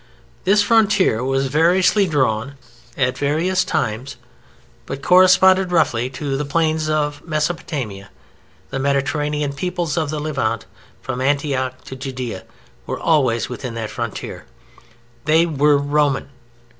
This 0.45 0.63
frontier 0.63 1.23
was 1.23 1.45
variously 1.45 2.07
drawn 2.07 2.55
at 2.97 3.19
various 3.19 3.63
times, 3.63 4.15
but 4.87 5.03
corresponded 5.03 5.71
roughly 5.71 6.09
to 6.09 6.35
the 6.37 6.43
Plains 6.43 6.89
of 6.89 7.23
Mesopotamia. 7.23 8.09
The 8.71 8.79
Mediterranean 8.79 9.53
peoples 9.53 9.97
of 9.97 10.09
the 10.09 10.19
Levant, 10.19 10.65
from 11.03 11.21
Antioch 11.21 11.83
to 11.83 11.95
Judea, 11.95 12.45
were 12.87 12.99
always 12.99 13.47
within 13.47 13.75
that 13.75 13.91
frontier. 13.91 14.47
They 15.25 15.45
were 15.45 15.77
Roman. 15.77 16.29